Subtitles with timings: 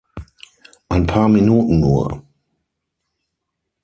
[0.89, 2.23] Ein paar Minuten nur.